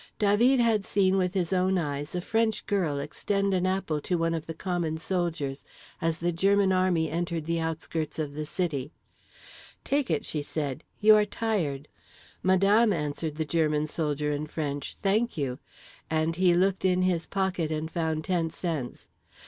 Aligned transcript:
Dah 0.17 0.35
veed 0.35 0.57
had 0.57 0.83
seen 0.83 1.15
with 1.15 1.35
his 1.35 1.53
own 1.53 1.77
eyes 1.77 2.15
a 2.15 2.21
French 2.21 2.65
girl 2.65 2.97
extend 2.99 3.53
an 3.53 3.67
apple 3.67 4.01
to 4.01 4.17
one 4.17 4.33
of 4.33 4.47
the 4.47 4.53
common 4.55 4.97
soldiers 4.97 5.63
as 6.01 6.17
the 6.17 6.31
German 6.31 6.71
army 6.71 7.07
entered 7.07 7.45
the 7.45 7.59
outskirts 7.59 8.17
of 8.17 8.33
the 8.33 8.47
city: 8.47 8.91
"'Take 9.83 10.09
it,' 10.09 10.25
she 10.25 10.41
said, 10.41 10.83
'you 11.01 11.15
are 11.15 11.25
tired.'—'Madame,' 11.25 12.91
answered 12.93 13.35
the 13.35 13.45
German 13.45 13.85
soldier 13.85 14.31
in 14.31 14.47
French, 14.47 14.95
'thank 14.95 15.37
you'—and 15.37 16.37
he 16.37 16.55
looked 16.55 16.83
in 16.83 17.03
his 17.03 17.27
pocket 17.27 17.71
and 17.71 17.91
found 17.91 18.23
ten 18.23 18.49
cents. 18.49 19.07